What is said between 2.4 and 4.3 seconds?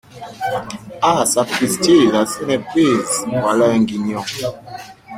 est prise!… voilà un guignon!